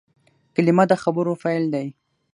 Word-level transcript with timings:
کلیمه 0.55 0.83
د 0.91 0.93
خبرو 1.03 1.33
پیل 1.43 1.63
دئ. 1.73 1.87